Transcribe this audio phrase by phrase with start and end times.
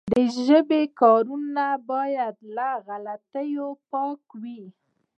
[0.13, 0.13] د
[0.45, 4.63] ژبي کارونه باید له غلطیو پاکه وي.